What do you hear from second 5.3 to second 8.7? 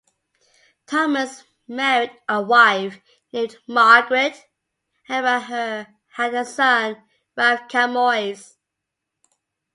her had a son, Ralph Camoys.